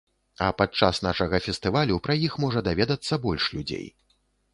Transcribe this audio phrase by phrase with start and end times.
[0.43, 3.85] А падчас нашага фестывалю пра іх можа даведацца больш людзей.